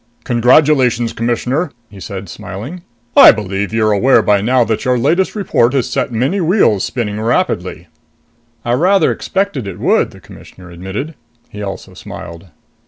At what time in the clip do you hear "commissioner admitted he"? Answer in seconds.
10.19-11.61